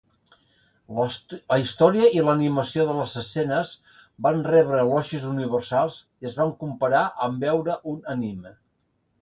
La 0.99 1.57
història 1.63 2.07
i 2.19 2.23
l'animació 2.29 2.85
de 2.87 2.95
les 3.01 3.13
escenes 3.21 3.73
van 4.29 4.41
rebre 4.49 4.81
elogis 4.87 5.29
universals 5.35 6.01
i 6.25 6.31
es 6.31 6.39
van 6.43 6.57
comparar 6.65 7.07
amb 7.29 7.47
veure 7.49 7.81
un 7.95 8.05
anime. 8.17 8.59